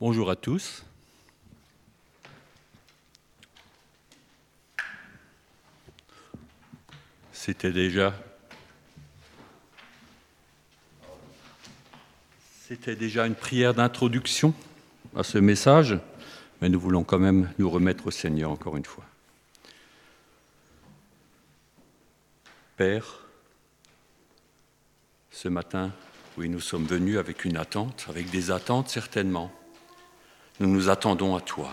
[0.00, 0.84] Bonjour à tous.
[7.32, 8.14] C'était déjà
[12.86, 14.54] déjà une prière d'introduction
[15.16, 15.98] à ce message,
[16.60, 19.04] mais nous voulons quand même nous remettre au Seigneur encore une fois.
[22.76, 23.26] Père,
[25.32, 25.90] ce matin,
[26.36, 29.50] oui, nous sommes venus avec une attente, avec des attentes certainement.
[30.60, 31.70] Nous nous attendons à toi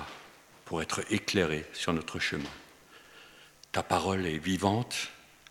[0.66, 2.44] pour être éclairés sur notre chemin.
[3.72, 5.10] Ta parole est vivante,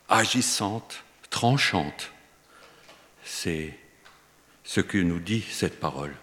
[0.09, 2.13] agissante, tranchante.
[3.25, 3.77] C'est
[4.63, 6.15] ce que nous dit cette parole.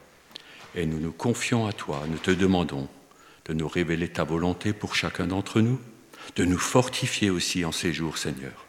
[0.74, 2.88] Et nous nous confions à toi, nous te demandons
[3.46, 5.80] de nous révéler ta volonté pour chacun d'entre nous,
[6.36, 8.66] de nous fortifier aussi en ces jours, Seigneur.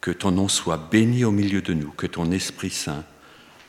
[0.00, 3.04] Que ton nom soit béni au milieu de nous, que ton Esprit Saint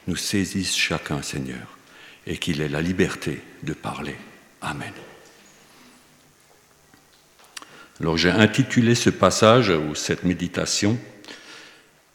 [0.07, 1.77] nous saisisse chacun, Seigneur,
[2.25, 4.15] et qu'il ait la liberté de parler.
[4.61, 4.93] Amen.
[7.99, 10.97] Alors j'ai intitulé ce passage ou cette méditation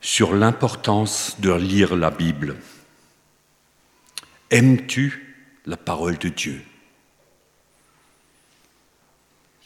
[0.00, 2.56] sur l'importance de lire la Bible.
[4.50, 5.36] Aimes-tu
[5.66, 6.62] la parole de Dieu?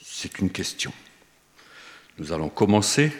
[0.02, 0.92] C'est une question.
[2.18, 3.12] Nous allons commencer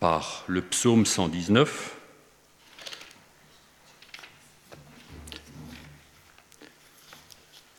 [0.00, 1.96] par le psaume 119.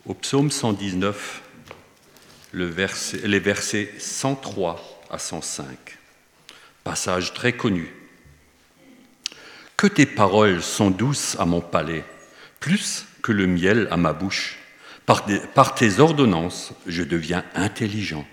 [0.08, 1.42] Au psaume 119,
[2.52, 2.72] le
[3.24, 5.98] les versets 103 à 105,
[6.84, 7.92] passage très connu.
[9.76, 12.06] Que tes paroles sont douces à mon palais,
[12.60, 14.60] plus que le miel à ma bouche.
[15.08, 15.26] Par,
[15.74, 18.28] tes ordonnances, je deviens intelligent.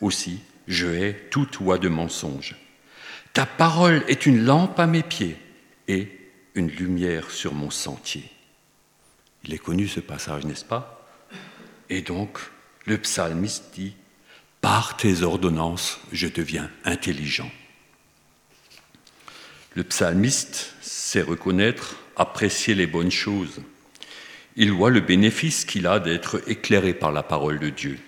[0.00, 2.56] Aussi, je hais toute voix de mensonge.
[3.34, 5.36] Ta parole est une lampe à mes pieds
[5.86, 6.08] et
[6.54, 8.24] une lumière sur mon sentier.
[9.44, 10.96] Il est connu ce passage, n'est-ce pas?
[11.90, 12.38] Et donc,
[12.86, 13.94] le psalmiste dit,
[14.60, 17.50] Par tes ordonnances, je deviens intelligent.
[19.74, 23.60] Le psalmiste sait reconnaître, apprécier les bonnes choses.
[24.56, 27.98] Il voit le bénéfice qu'il a d'être éclairé par la parole de Dieu.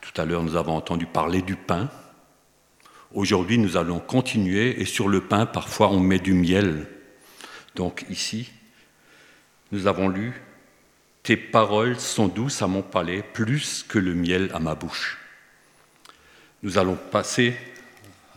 [0.00, 1.90] Tout à l'heure, nous avons entendu parler du pain.
[3.12, 6.86] Aujourd'hui, nous allons continuer et sur le pain, parfois, on met du miel.
[7.74, 8.50] Donc ici,
[9.72, 10.34] nous avons lu
[11.24, 15.16] Tes paroles sont douces à mon palais, plus que le miel à ma bouche.
[16.62, 17.56] Nous allons passer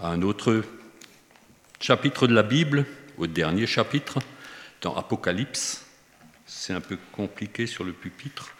[0.01, 0.63] à un autre
[1.81, 2.85] chapitre de la Bible,
[3.17, 4.19] au dernier chapitre,
[4.81, 5.85] dans Apocalypse.
[6.45, 8.55] C'est un peu compliqué sur le pupitre.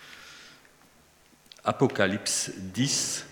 [1.64, 3.26] Apocalypse 10,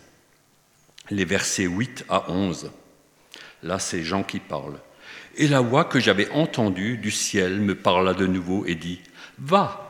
[1.09, 2.71] les versets 8 à 11.
[3.63, 4.79] Là, c'est Jean qui parle.
[5.35, 9.01] Et la voix que j'avais entendue du ciel me parla de nouveau et dit,
[9.37, 9.84] Va,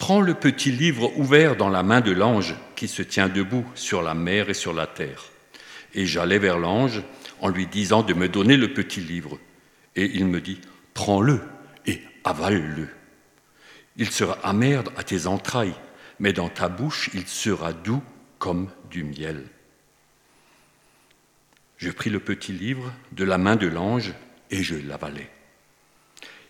[0.00, 4.02] prends le petit livre ouvert dans la main de l'ange qui se tient debout sur
[4.02, 5.26] la mer et sur la terre.
[5.94, 7.02] Et j'allai vers l'ange
[7.40, 9.38] en lui disant de me donner le petit livre.
[9.94, 10.58] Et il me dit,
[10.94, 11.42] Prends-le
[11.86, 12.88] et avale-le.
[13.96, 15.74] Il sera amer à tes entrailles,
[16.18, 18.02] mais dans ta bouche il sera doux
[18.38, 19.44] comme du miel.
[21.76, 24.14] Je pris le petit livre de la main de l'ange
[24.50, 25.28] et je l'avalai.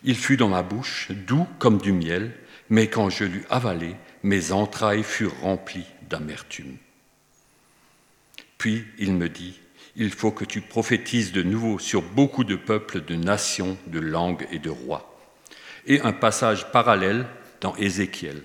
[0.03, 2.31] Il fut dans ma bouche doux comme du miel,
[2.71, 6.77] mais quand je l'eus avalé, mes entrailles furent remplies d'amertume.
[8.57, 9.59] Puis il me dit,
[9.97, 14.47] il faut que tu prophétises de nouveau sur beaucoup de peuples, de nations, de langues
[14.51, 15.19] et de rois.
[15.85, 17.27] Et un passage parallèle
[17.59, 18.41] dans Ézéchiel.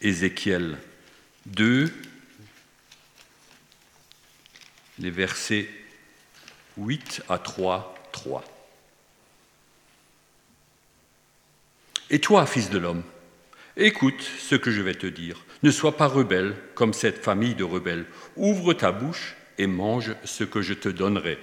[0.00, 0.78] Ézéchiel
[1.46, 1.92] 2,
[5.00, 5.68] les versets
[6.76, 8.57] 8 à 3, 3.
[12.10, 13.02] Et toi, fils de l'homme,
[13.76, 15.44] écoute ce que je vais te dire.
[15.62, 18.06] Ne sois pas rebelle comme cette famille de rebelles.
[18.36, 21.38] Ouvre ta bouche et mange ce que je te donnerai.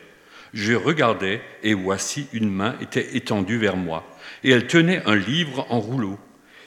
[0.53, 4.05] Je regardais et voici une main était étendue vers moi
[4.43, 6.17] et elle tenait un livre en rouleau.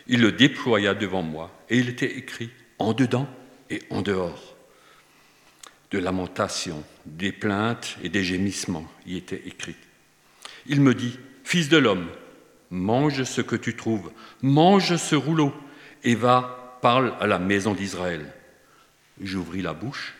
[0.07, 3.29] Il le déploya devant moi et il était écrit en dedans
[3.71, 4.59] et en dehors
[5.91, 9.77] de lamentations, des plaintes et des gémissements y étaient écrits.
[10.67, 12.09] Il me dit, Fils de l'homme,
[12.71, 14.11] mange ce que tu trouves,
[14.43, 15.55] mange ce rouleau,
[16.05, 18.33] et va, parle à la maison d'Israël.
[19.21, 20.15] J'ouvris la bouche.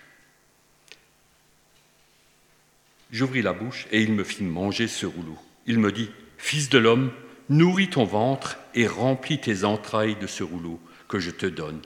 [3.11, 5.39] J'ouvris la bouche et il me fit manger ce rouleau.
[5.67, 7.11] Il me dit, Fils de l'homme,
[7.49, 11.81] nourris ton ventre et remplis tes entrailles de ce rouleau que je te donne.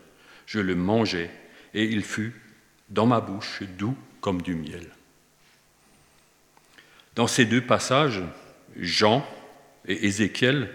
[0.46, 1.30] Je le mangeai
[1.74, 2.34] et il fut
[2.90, 4.88] dans ma bouche, doux comme du miel.
[7.14, 8.22] Dans ces deux passages,
[8.76, 9.26] Jean
[9.86, 10.70] et Ézéchiel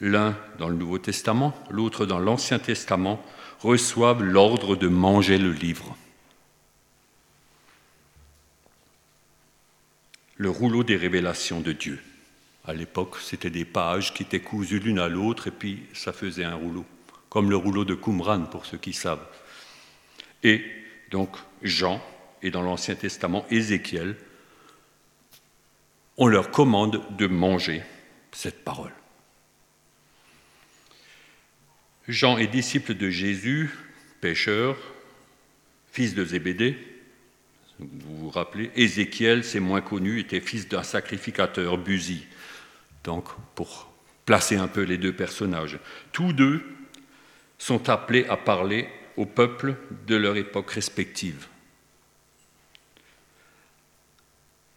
[0.00, 3.22] l'un dans le Nouveau Testament, l'autre dans l'Ancien Testament,
[3.60, 5.96] reçoivent l'ordre de manger le livre.
[10.36, 12.00] Le rouleau des révélations de Dieu.
[12.64, 16.44] À l'époque, c'était des pages qui étaient cousues l'une à l'autre et puis ça faisait
[16.44, 16.86] un rouleau,
[17.28, 19.26] comme le rouleau de Qumran pour ceux qui savent.
[20.42, 20.64] Et
[21.10, 22.02] donc Jean
[22.42, 24.16] et dans l'Ancien Testament Ézéchiel,
[26.16, 27.82] on leur commande de manger
[28.32, 28.92] cette parole.
[32.08, 33.70] Jean est disciple de Jésus,
[34.20, 34.76] pêcheur,
[35.92, 36.76] fils de Zébédée.
[37.78, 42.26] Vous vous rappelez, Ézéchiel, c'est moins connu, était fils d'un sacrificateur, Buzi.
[43.04, 43.90] Donc, pour
[44.26, 45.78] placer un peu les deux personnages,
[46.12, 46.62] tous deux
[47.58, 51.46] sont appelés à parler au peuple de leur époque respective.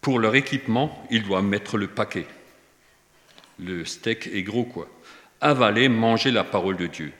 [0.01, 2.27] Pour leur équipement, ils doivent mettre le paquet.
[3.59, 4.89] Le steak est gros, quoi.
[5.41, 7.11] Avaler, manger la parole de Dieu.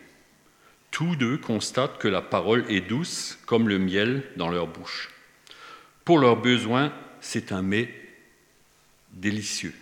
[0.92, 5.10] Tous deux constatent que la parole est douce comme le miel dans leur bouche.
[6.06, 7.94] Pour leurs besoins, c'est un mets
[9.12, 9.74] délicieux.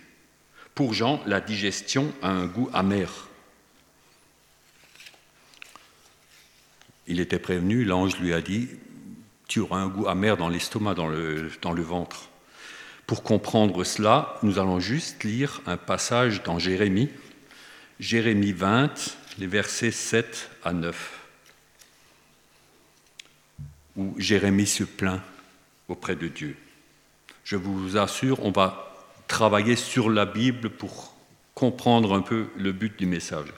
[0.74, 3.28] Pour Jean, la digestion a un goût amer.
[7.06, 8.68] Il était prévenu, l'ange lui a dit,
[9.48, 12.30] tu auras un goût amer dans l'estomac, dans le, dans le ventre.
[13.06, 17.10] Pour comprendre cela, nous allons juste lire un passage dans Jérémie,
[18.00, 21.20] Jérémie 20, les versets 7 à 9,
[23.96, 25.20] où Jérémie se plaint
[25.88, 26.56] auprès de Dieu.
[27.44, 28.96] Je vous assure, on va
[29.28, 31.14] travailler sur la Bible pour
[31.54, 33.48] comprendre un peu le but du message.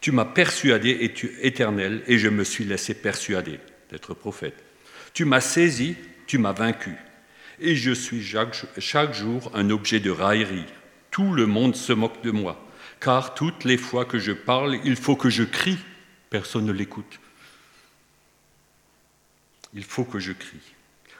[0.00, 3.60] Tu m'as persuadé, et tu éternel, et je me suis laissé persuader
[3.90, 4.62] d'être prophète.
[5.14, 5.96] Tu m'as saisi,
[6.26, 6.96] tu m'as vaincu,
[7.62, 10.66] et je suis chaque, jour un objet de raillerie.
[11.10, 12.62] Tout le monde se moque de moi
[13.02, 15.78] car toutes les fois que je parle, il faut que je crie.
[16.30, 17.18] Personne ne l'écoute.
[19.74, 20.60] Il faut que je crie.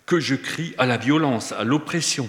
[0.06, 2.28] Que je crie à la violence, à l'oppression.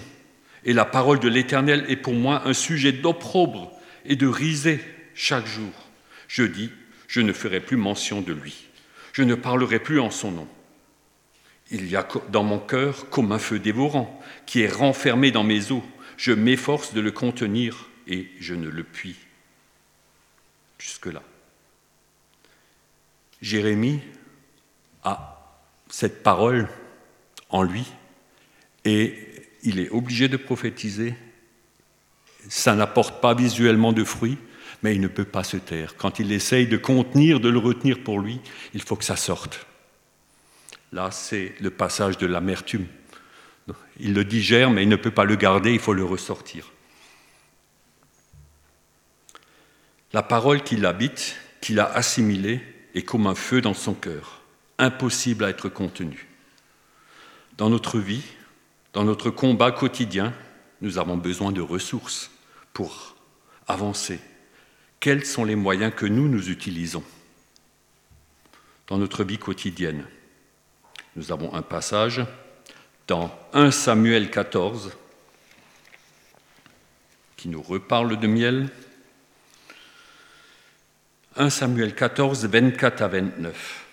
[0.64, 3.70] Et la parole de l'Éternel est pour moi un sujet d'opprobre
[4.04, 4.80] et de risée
[5.14, 5.72] chaque jour.
[6.26, 6.72] Je dis,
[7.06, 8.66] je ne ferai plus mention de lui.
[9.12, 10.48] Je ne parlerai plus en son nom.
[11.70, 15.72] Il y a dans mon cœur comme un feu dévorant qui est renfermé dans mes
[15.72, 15.82] os.
[16.16, 19.16] Je m'efforce de le contenir et je ne le puis
[20.78, 21.22] jusque-là.
[23.40, 24.00] Jérémie
[25.02, 26.68] a cette parole
[27.48, 27.84] en lui
[28.84, 29.16] et
[29.62, 31.14] il est obligé de prophétiser.
[32.48, 34.38] Ça n'apporte pas visuellement de fruits,
[34.82, 35.96] mais il ne peut pas se taire.
[35.96, 38.40] Quand il essaye de contenir, de le retenir pour lui,
[38.74, 39.66] il faut que ça sorte.
[40.94, 42.86] Là, c'est le passage de l'amertume.
[43.98, 46.70] Il le digère, mais il ne peut pas le garder, il faut le ressortir.
[50.12, 52.60] La parole qui l'habite, qu'il a assimilée,
[52.94, 54.42] est comme un feu dans son cœur,
[54.78, 56.28] impossible à être contenu.
[57.58, 58.22] Dans notre vie,
[58.92, 60.32] dans notre combat quotidien,
[60.80, 62.30] nous avons besoin de ressources
[62.72, 63.16] pour
[63.66, 64.20] avancer.
[65.00, 67.02] Quels sont les moyens que nous, nous utilisons
[68.86, 70.06] dans notre vie quotidienne?
[71.16, 72.22] Nous avons un passage
[73.06, 74.90] dans 1 Samuel 14
[77.36, 78.68] qui nous reparle de miel.
[81.36, 83.86] 1 Samuel 14, 24 à 29.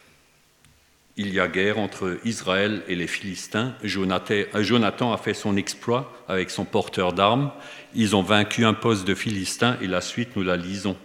[1.17, 3.75] Il y a guerre entre Israël et les Philistins.
[3.83, 7.51] Jonathan a fait son exploit avec son porteur d'armes.
[7.93, 10.97] Ils ont vaincu un poste de Philistins et la suite, nous la lisons.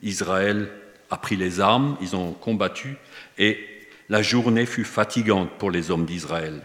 [0.00, 0.70] Israël
[1.10, 2.98] a pris les armes, ils ont combattu
[3.36, 3.75] et
[4.08, 6.62] la journée fut fatigante pour les hommes d'Israël.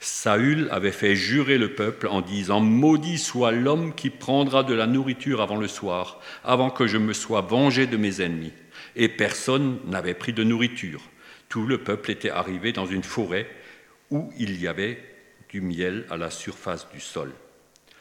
[0.00, 4.86] Saül avait fait jurer le peuple en disant Maudit soit l'homme qui prendra de la
[4.86, 8.52] nourriture avant le soir, avant que je me sois vengé de mes ennemis.
[8.96, 11.02] Et personne n'avait pris de nourriture.
[11.48, 13.46] Tout le peuple était arrivé dans une forêt
[14.10, 14.98] où il y avait
[15.50, 17.32] du miel à la surface du sol.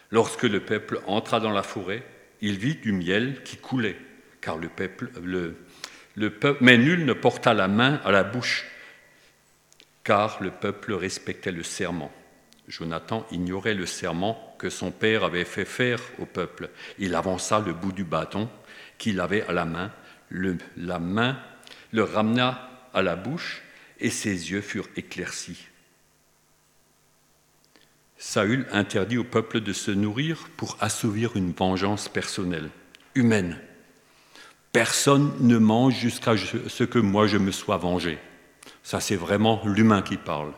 [0.09, 2.03] Lorsque le peuple entra dans la forêt,
[2.41, 3.97] il vit du miel qui coulait,
[4.39, 5.57] car le peuple, le,
[6.15, 8.65] le peuple, mais nul ne porta la main à la bouche
[10.09, 12.11] car le peuple respectait le serment.
[12.67, 16.71] Jonathan ignorait le serment que son père avait fait faire au peuple.
[16.97, 18.49] Il avança le bout du bâton
[18.97, 19.91] qu'il avait à la main,
[20.29, 21.37] le, la main
[21.91, 23.61] le ramena à la bouche
[23.99, 25.67] et ses yeux furent éclaircis.
[28.17, 32.71] Saül interdit au peuple de se nourrir pour assouvir une vengeance personnelle,
[33.13, 33.59] humaine.
[34.71, 38.17] Personne ne mange jusqu'à ce que moi je me sois vengé.
[38.89, 40.51] Ça, c'est vraiment l'humain qui parle.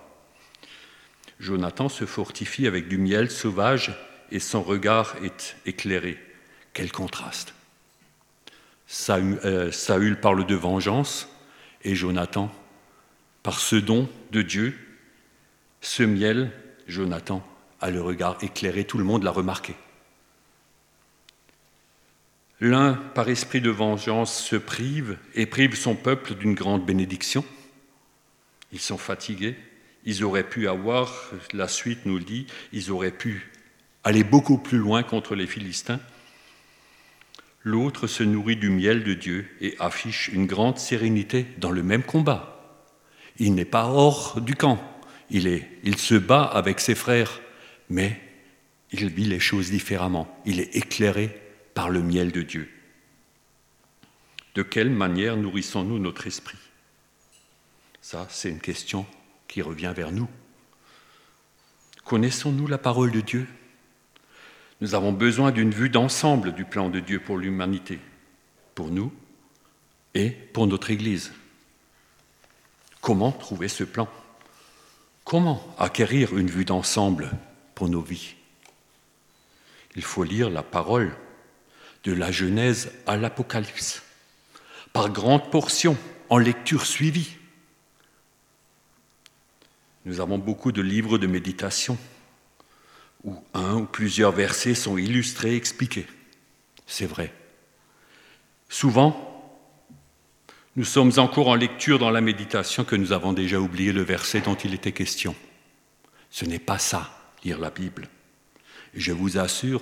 [1.41, 3.93] Jonathan se fortifie avec du miel sauvage
[4.31, 6.17] et son regard est éclairé.
[6.71, 7.53] Quel contraste
[9.09, 11.27] euh, Saül parle de vengeance
[11.83, 12.49] et Jonathan
[13.43, 14.79] par ce don de Dieu,
[15.81, 16.51] ce miel,
[16.87, 17.45] Jonathan
[17.81, 19.75] a le regard éclairé, tout le monde l'a remarqué.
[22.61, 27.43] L'un, par esprit de vengeance, se prive et prive son peuple d'une grande bénédiction.
[28.71, 29.55] Ils sont fatigués.
[30.05, 33.51] Ils auraient pu avoir, la suite nous le dit, ils auraient pu
[34.03, 35.99] aller beaucoup plus loin contre les Philistins.
[37.63, 42.01] L'autre se nourrit du miel de Dieu et affiche une grande sérénité dans le même
[42.01, 42.87] combat.
[43.37, 44.81] Il n'est pas hors du camp.
[45.29, 47.39] Il, est, il se bat avec ses frères,
[47.89, 48.19] mais
[48.91, 50.41] il vit les choses différemment.
[50.45, 51.39] Il est éclairé
[51.75, 52.69] par le miel de Dieu.
[54.55, 56.57] De quelle manière nourrissons-nous notre esprit?
[58.01, 59.05] Ça, c'est une question
[59.47, 60.27] qui revient vers nous.
[62.03, 63.47] Connaissons-nous la parole de Dieu?
[64.81, 67.99] Nous avons besoin d'une vue d'ensemble du plan de Dieu pour l'humanité,
[68.73, 69.13] pour nous
[70.15, 71.31] et pour notre Église.
[72.99, 74.09] Comment trouver ce plan?
[75.23, 77.31] Comment acquérir une vue d'ensemble
[77.75, 78.35] pour nos vies?
[79.95, 81.15] Il faut lire la parole
[82.03, 84.01] de la Genèse à l'Apocalypse,
[84.93, 85.97] par grandes portions,
[86.29, 87.37] en lecture suivie.
[90.05, 91.97] Nous avons beaucoup de livres de méditation
[93.23, 96.07] où un ou plusieurs versets sont illustrés, expliqués.
[96.87, 97.33] C'est vrai.
[98.67, 99.27] Souvent,
[100.75, 104.41] nous sommes encore en lecture dans la méditation que nous avons déjà oublié le verset
[104.41, 105.35] dont il était question.
[106.29, 107.11] Ce n'est pas ça,
[107.43, 108.07] lire la Bible.
[108.93, 109.81] Et je vous assure,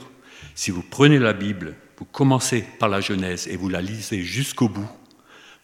[0.56, 4.70] si vous prenez la Bible vous commencez par la Genèse et vous la lisez jusqu'au
[4.70, 4.90] bout,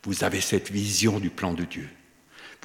[0.04, 1.88] vous avez cette vision du plan de Dieu.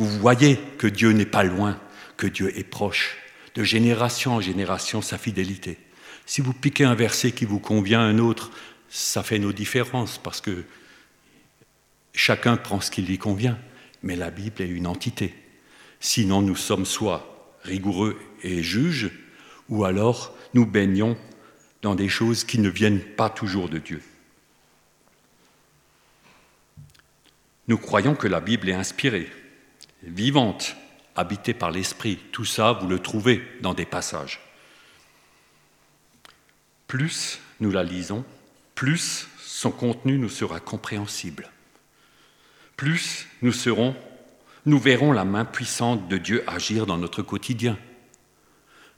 [0.00, 1.78] Vous voyez que Dieu n'est pas loin,
[2.16, 3.18] que Dieu est proche,
[3.54, 5.76] de génération en génération sa fidélité.
[6.24, 8.50] Si vous piquez un verset qui vous convient, un autre,
[8.88, 10.64] ça fait nos différences parce que
[12.14, 13.58] chacun prend ce qui lui convient.
[14.02, 15.34] Mais la Bible est une entité.
[16.00, 19.10] Sinon, nous sommes soit rigoureux et juges,
[19.68, 21.18] ou alors nous baignons
[21.82, 24.00] dans des choses qui ne viennent pas toujours de Dieu.
[27.68, 29.28] Nous croyons que la Bible est inspirée,
[30.02, 30.76] vivante,
[31.16, 32.18] habitée par l'Esprit.
[32.32, 34.40] Tout ça, vous le trouvez dans des passages.
[36.86, 38.24] Plus nous la lisons,
[38.74, 41.50] plus son contenu nous sera compréhensible.
[42.76, 43.94] Plus nous serons,
[44.64, 47.78] nous verrons la main puissante de Dieu agir dans notre quotidien.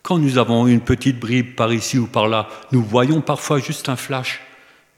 [0.03, 3.89] Quand nous avons une petite bribe par ici ou par là, nous voyons parfois juste
[3.89, 4.41] un flash.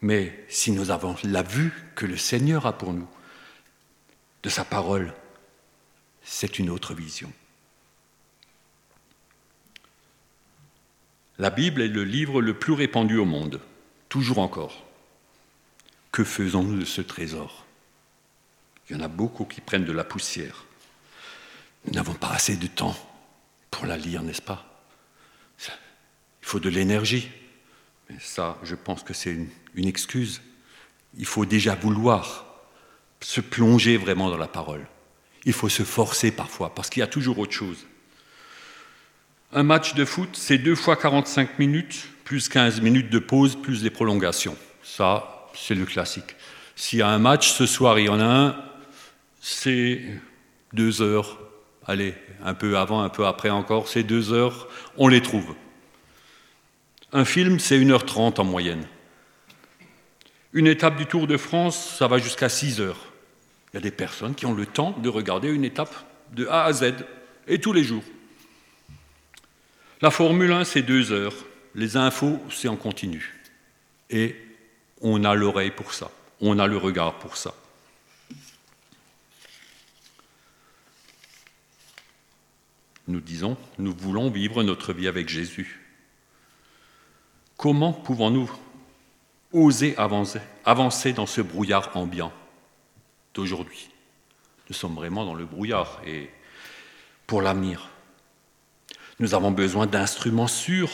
[0.03, 3.09] Mais si nous avons la vue que le Seigneur a pour nous,
[4.43, 5.15] de sa parole,
[6.25, 7.33] c'est une autre vision.
[11.39, 13.61] La Bible est le livre le plus répandu au monde,
[14.09, 14.85] toujours encore.
[16.13, 17.67] Que faisons-nous de ce trésor?
[18.89, 20.65] Il y en a beaucoup qui prennent de la poussière.
[21.87, 22.97] Nous n'avons pas assez de temps
[23.71, 24.71] pour la lire, n'est-ce pas?
[25.61, 27.31] Il faut de l'énergie.
[28.09, 29.33] Mais ça, je pense que c'est
[29.75, 30.43] une, excuse.
[31.17, 32.47] Il faut déjà vouloir
[33.21, 34.87] se plonger vraiment dans la parole.
[35.47, 37.87] Il faut se forcer parfois, parce qu'il y a toujours autre chose.
[39.53, 43.83] Un match de foot, c'est deux fois 45 minutes, plus 15 minutes de pause, plus
[43.83, 44.57] les prolongations.
[44.83, 46.35] Ça, c'est le classique.
[46.77, 48.57] S'il y a un match ce soir, il y en a un,
[49.41, 50.03] c'est
[50.73, 51.39] deux heures.
[51.87, 55.55] Allez, un peu avant, un peu après encore, c'est deux heures, on les trouve.
[57.13, 58.87] Un film, c'est 1h30 en moyenne.
[60.53, 63.13] Une étape du Tour de France, ça va jusqu'à 6 heures.
[63.75, 65.93] Il y a des personnes qui ont le temps de regarder une étape
[66.31, 66.95] de A à Z,
[67.49, 68.05] et tous les jours.
[70.01, 71.35] La Formule 1, c'est 2 heures.
[71.75, 73.35] Les infos, c'est en continu.
[74.11, 74.37] Et
[75.01, 77.53] on a l'oreille pour ça, on a le regard pour ça.
[83.09, 85.81] Nous disons, nous voulons vivre notre vie avec Jésus.
[87.57, 88.49] Comment pouvons-nous
[89.53, 92.33] oser avancer, dans ce brouillard ambiant?
[93.35, 93.91] D'aujourd'hui
[94.69, 96.31] Nous sommes vraiment dans le brouillard et
[97.27, 97.89] pour l'avenir.
[99.19, 100.91] Nous avons besoin d'instruments sûrs,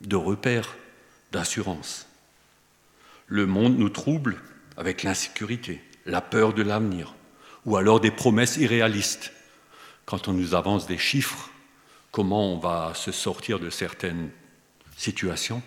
[0.00, 0.76] de repères,
[1.32, 2.06] d'assurance.
[3.26, 4.40] Le monde nous trouble
[4.76, 7.14] avec l'insécurité, la peur de l'avenir,
[7.66, 9.32] ou alors des promesses irréalistes.
[10.06, 11.50] Quand on nous avance des chiffres,
[12.10, 14.30] comment on va se sortir de certaines
[14.96, 15.62] situations?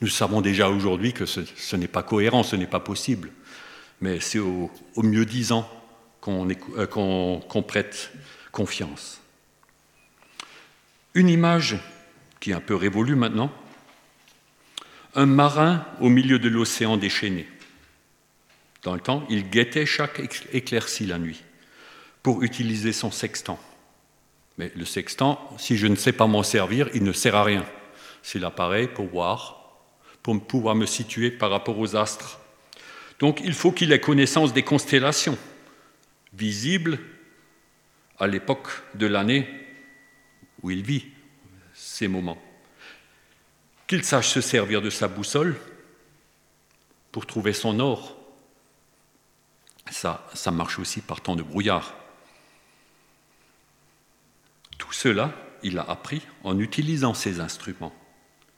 [0.00, 3.30] Nous savons déjà aujourd'hui que ce, n'est pas cohérent, ce n'est pas possible.
[4.00, 5.68] Mais c'est au, mieux disant
[6.28, 8.12] euh, qu'on prête
[8.52, 9.20] confiance.
[11.14, 11.78] Une image
[12.40, 13.50] qui est un peu révolue maintenant.
[15.14, 17.48] Un marin au milieu de l'océan déchaîné.
[18.82, 20.20] dans le temps, il guettait chaque
[20.52, 21.42] éclaircie la nuit
[22.22, 23.58] pour utiliser son sextant.
[24.58, 27.64] Mais le sextant, si je ne sais pas m'en servir, il ne sert à rien.
[28.22, 29.78] C'est l'appareil pour voir,
[30.22, 32.40] pour pouvoir me situer par rapport aux astres.
[33.18, 35.38] Donc il faut qu'il ait connaissance des constellations,
[36.34, 36.98] visibles
[38.18, 39.48] à l'époque de l'année
[40.62, 41.06] où il vit
[41.74, 42.42] ces moments.
[43.86, 45.56] Qu'il sache se servir de sa boussole
[47.12, 48.16] pour trouver son or.
[49.90, 51.94] Ça, marche aussi par temps de brouillard.
[54.76, 55.32] Tout cela,
[55.62, 57.94] il a appris en utilisant ces instruments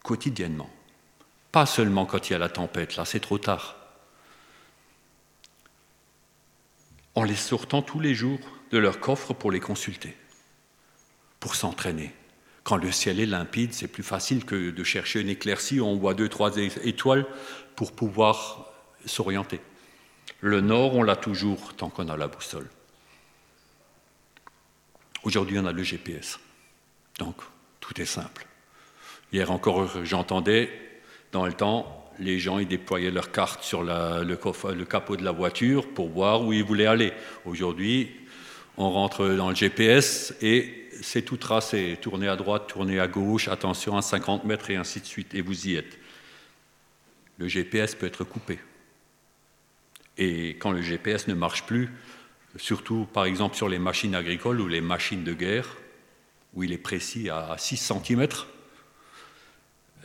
[0.03, 0.71] quotidiennement.
[1.53, 3.78] Pas seulement quand il y a la tempête, là c'est trop tard.
[7.19, 8.39] En les sortant tous les jours
[8.71, 10.17] de leur coffre pour les consulter,
[11.41, 12.15] pour s'entraîner.
[12.63, 15.97] Quand le ciel est limpide, c'est plus facile que de chercher une éclaircie où on
[15.97, 17.27] voit deux, trois étoiles
[17.75, 18.71] pour pouvoir
[19.05, 19.61] s'orienter.
[20.39, 22.71] Le nord, on l'a toujours tant qu'on a la boussole.
[25.25, 26.39] Aujourd'hui, on a le GPS.
[27.19, 27.35] Donc,
[27.81, 28.47] tout est simple.
[29.33, 30.71] Hier encore, j'entendais,
[31.33, 35.89] dans le temps, les gens ils déployaient leurs cartes sur le, capot de la voiture
[35.89, 37.13] pour voir où ils voulaient aller.
[37.45, 38.11] Aujourd'hui,
[38.77, 41.99] on rentre dans le GPS et c'est tout tracé.
[42.01, 45.43] Tournez à droite, tournez à gauche, attention à 50 mètres et ainsi de suite, et
[45.43, 45.99] vous y êtes.
[47.39, 48.59] Le GPS peut être coupé.
[50.17, 51.89] Et quand le GPS ne marche plus,
[52.57, 55.77] surtout par exemple sur les machines agricoles ou les machines de guerre,
[56.55, 58.27] où il est précis à 6 cm,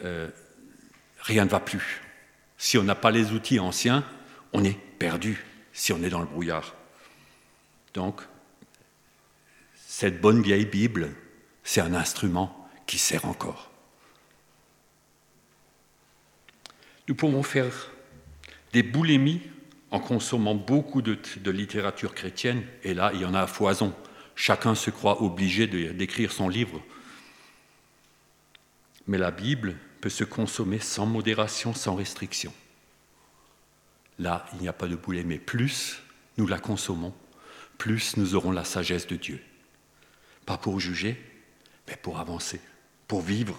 [0.03, 0.29] euh,
[1.21, 2.02] rien ne va plus.
[2.63, 4.05] Si on n'a pas les outils anciens,
[4.53, 5.43] on est perdu
[5.73, 6.73] si on est dans le brouillard.
[7.93, 8.21] Donc,
[9.75, 11.13] cette bonne vieille Bible,
[11.65, 13.69] c'est un instrument qui sert encore.
[17.09, 17.91] Nous pouvons faire
[18.71, 19.41] des boulémies
[19.91, 21.19] en consommant beaucoup de,
[21.51, 23.93] littérature chrétienne, et là, il y en a à foison.
[24.35, 26.81] Chacun se croit obligé d'écrire son livre.
[29.05, 32.53] Mais la Bible peut se consommer sans modération, sans restriction.
[34.19, 36.01] Là, il n'y a pas de boulet, mais plus
[36.37, 37.13] nous la consommons,
[37.77, 39.41] plus nous aurons la sagesse de Dieu.
[40.45, 41.17] Pas pour juger,
[41.87, 42.59] mais pour avancer,
[43.07, 43.57] pour vivre.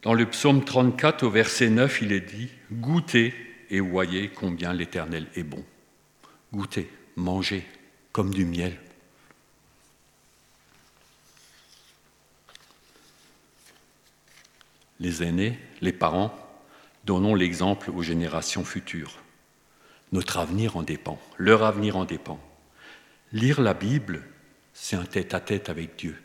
[0.00, 3.34] Dans le psaume 34, au verset 9, il est dit Goûtez
[3.68, 5.62] et voyez combien l'Éternel est bon.
[6.54, 7.66] Goûtez, mangez
[8.12, 8.80] comme du miel.
[15.02, 16.32] Les aînés, les parents,
[17.04, 19.18] donnons l'exemple aux générations futures.
[20.12, 22.38] Notre avenir en dépend, leur avenir en dépend.
[23.32, 24.22] Lire la Bible,
[24.72, 26.22] c'est un tête-à-tête avec Dieu.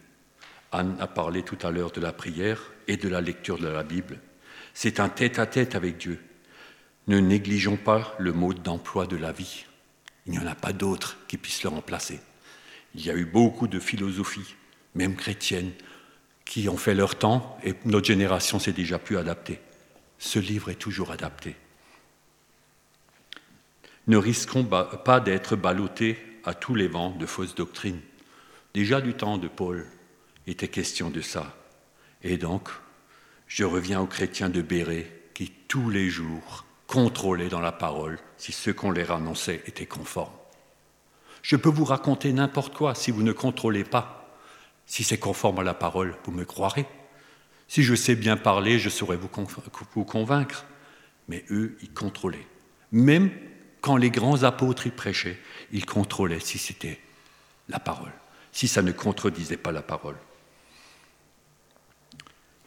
[0.72, 3.82] Anne a parlé tout à l'heure de la prière et de la lecture de la
[3.82, 4.20] Bible.
[4.76, 6.20] C'est un tête à -tête avec Dieu.
[7.08, 9.66] Ne négligeons pas le mode d'emploi de la vie.
[10.28, 12.20] Il n'y en a pas d'autre qui puisse le remplacer.
[12.94, 14.54] Il y a eu beaucoup de philosophies,
[14.94, 15.74] même chrétiennes,
[16.48, 19.60] qui ont fait leur temps et notre génération s'est déjà plus adaptée.
[20.18, 21.56] Ce livre est toujours adapté.
[24.08, 28.00] Ne risquons pas d'être ballottés à tous les vents de fausses doctrines.
[28.74, 29.86] Déjà du temps de Paul
[30.48, 31.58] était question de ça.
[32.24, 32.70] Et donc,
[33.48, 38.54] je reviens aux chrétiens de Béret qui tous les jours contrôler dans la parole si
[38.54, 40.34] ce qu'on leur annonçait était conforme.
[41.42, 44.27] Je peux vous raconter n'importe quoi si vous ne contrôlez pas.
[44.88, 46.88] Si c'est conforme à la parole, vous me croirez.
[47.68, 49.28] Si je sais bien parler, je saurais vous,
[50.06, 50.66] convaincre.
[51.28, 52.48] Mais eux, ils contrôlaient.
[52.94, 53.30] Même
[53.82, 55.38] quand les grands apôtres y prêchaient,
[55.74, 57.00] ils contrôlaient si c'était
[57.68, 58.14] la parole,
[58.54, 60.16] si ça ne contredisait pas la parole.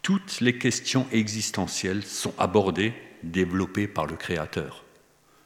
[0.03, 4.85] Toutes les questions existentielles sont abordées développé par le Créateur.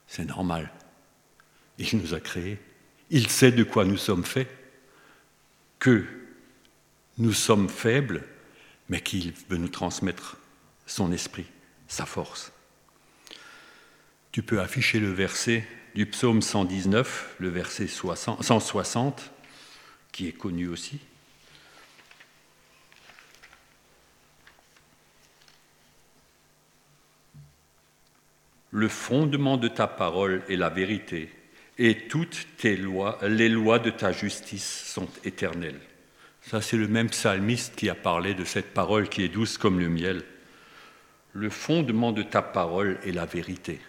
[0.08, 0.72] C'est normal.
[1.78, 2.58] Il nous a créés.
[3.10, 4.48] Il sait de quoi nous sommes faits,
[5.78, 6.04] que
[7.18, 8.24] nous sommes faibles,
[8.88, 10.36] mais qu'il veut nous transmettre
[10.86, 11.46] son esprit,
[11.88, 12.52] sa force.
[14.32, 19.30] Tu peux afficher le verset du psaume 119, le verset 160,
[20.10, 20.98] qui est connu aussi.
[28.72, 31.30] Le fondement de ta parole est la vérité,
[31.78, 35.80] et toutes tes lois, les lois de ta justice sont éternelles.
[36.46, 39.80] Ça, c'est le même psalmiste qui a parlé de cette parole qui est douce comme
[39.80, 40.24] le miel.
[41.32, 43.80] Le fondement de ta parole est la vérité.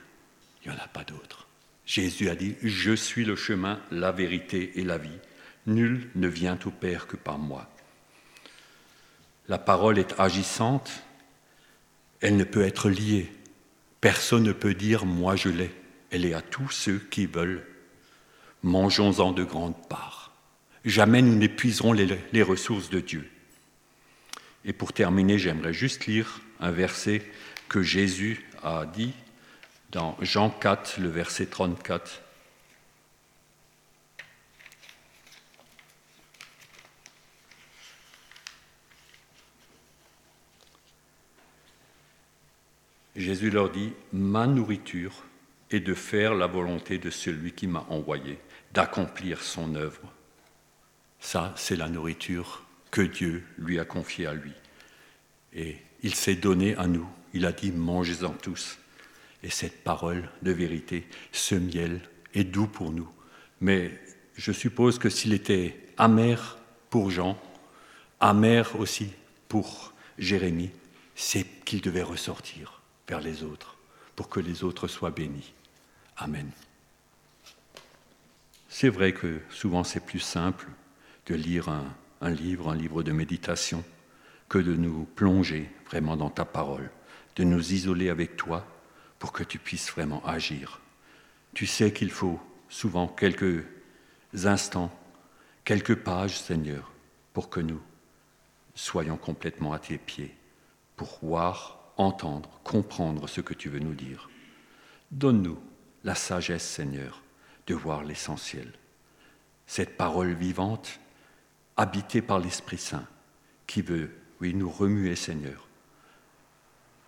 [0.64, 1.48] Il n'y en a pas d'autre.
[1.86, 5.20] Jésus a dit, je suis le chemin, la vérité et la vie.
[5.68, 7.70] Nul ne vient au Père que par moi.
[9.48, 11.04] La parole est agissante,
[12.22, 13.32] elle ne peut être liée
[14.06, 15.74] Personne ne peut dire moi je l'ai.
[16.12, 17.66] elle est à tous ceux qui veulent.
[18.62, 20.25] Mangeons-en de grandes parts.
[20.86, 23.28] Jamais nous n'épuiserons les, ressources de Dieu.
[24.66, 27.24] Et pour terminer, j'aimerais juste lire un verset
[27.68, 29.14] que Jésus a dit
[29.92, 32.22] dans Jean 4, le verset 34.
[43.16, 45.24] Jésus leur dit, ma nourriture
[45.72, 48.38] est de faire la volonté de celui qui m'a envoyé,
[48.72, 50.15] d'accomplir son œuvre.
[51.26, 52.62] Ça, c'est la nourriture
[52.92, 54.52] que Dieu lui a confiée à lui.
[55.54, 57.10] Et il s'est donné à nous.
[57.34, 58.78] Il a dit, mangez-en tous.
[59.42, 62.00] Et cette parole de vérité, ce miel,
[62.36, 63.10] est doux pour nous.
[63.60, 64.00] Mais
[64.36, 66.60] je suppose que s'il était amer
[66.92, 67.42] pour Jean,
[68.20, 69.10] amer aussi
[69.48, 70.70] pour Jérémie,
[71.16, 73.78] c'est qu'il devait ressortir vers les autres,
[74.16, 75.56] pour que les autres soient bénis.
[76.18, 76.52] Amen.
[78.70, 80.68] C'est vrai que souvent c'est plus simple
[81.26, 81.86] de lire un,
[82.22, 83.84] un, livre, un livre de méditation,
[84.50, 86.92] que de nous plonger vraiment dans ta parole,
[87.36, 88.66] de nous isoler avec toi
[89.20, 90.82] pour que tu puisses vraiment agir.
[91.54, 93.64] Tu sais qu'il faut souvent quelques
[94.44, 94.92] instants,
[95.64, 96.92] quelques pages, Seigneur,
[97.34, 97.82] pour que nous
[98.76, 100.36] soyons complètement à tes pieds,
[100.96, 104.30] pour voir entendre, comprendre ce que tu veux nous dire.
[105.12, 105.60] Donne-nous
[106.04, 107.24] la sagesse, Seigneur,
[107.68, 108.74] de voir l'essentiel.
[109.66, 111.00] Cette parole vivante,
[111.78, 113.08] habitée par l'Esprit Saint,
[113.68, 114.12] qui veut,
[114.42, 115.68] oui, nous remuer, Seigneur.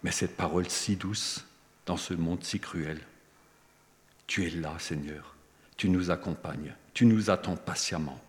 [0.03, 1.45] Mais cette parole si douce
[1.85, 3.01] dans ce monde si cruel,
[4.27, 5.35] tu es là, Seigneur.
[5.77, 8.21] Tu nous accompagnes, tu nous attends patiemment.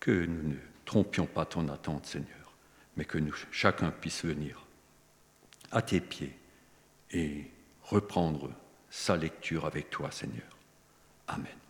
[0.00, 2.54] Que nous ne trompions pas ton attente, Seigneur,
[2.96, 3.18] mais que
[3.50, 4.64] chacun puisse venir
[5.72, 6.36] à tes pieds
[7.10, 7.50] et
[7.82, 8.52] reprendre
[8.90, 10.56] sa lecture avec toi, Seigneur.
[11.28, 11.65] Amen.